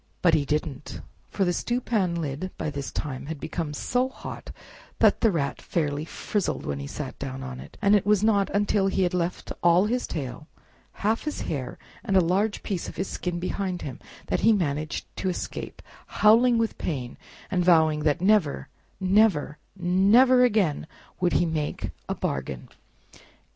But 0.23 0.33
he 0.33 0.45
didn't! 0.45 0.99
for 1.29 1.45
the 1.45 1.53
stewpan 1.53 2.15
lid 2.15 2.49
by 2.57 2.71
this 2.71 2.91
time 2.91 3.27
had 3.27 3.39
become 3.39 3.71
so 3.71 4.09
hot 4.09 4.49
that 4.97 5.21
the 5.21 5.29
Rat 5.29 5.61
fairly 5.61 6.05
frizzled 6.05 6.65
when 6.65 6.79
he 6.79 6.87
sat 6.87 7.19
down 7.19 7.43
on 7.43 7.59
it; 7.59 7.77
and 7.83 7.95
it 7.95 8.03
was 8.03 8.23
not 8.23 8.49
until 8.49 8.87
he 8.87 9.03
had 9.03 9.13
left 9.13 9.51
all 9.61 9.85
his 9.85 10.07
tail, 10.07 10.47
half 11.05 11.23
his 11.25 11.41
hair, 11.41 11.77
and 12.03 12.17
a 12.17 12.19
large 12.19 12.63
piece 12.63 12.89
of 12.89 12.95
his 12.95 13.07
skin 13.09 13.37
behind 13.39 13.83
him, 13.83 13.99
that 14.25 14.39
he 14.39 14.53
managed 14.53 15.05
to 15.17 15.29
escape, 15.29 15.83
howling 16.07 16.57
with 16.57 16.79
pain, 16.79 17.15
and 17.51 17.63
vowing 17.63 17.99
that 17.99 18.21
never, 18.21 18.69
never, 18.99 19.59
never 19.75 20.43
again 20.43 20.87
would 21.19 21.33
he 21.33 21.45
make 21.45 21.91
a 22.09 22.15
bargain! 22.15 22.69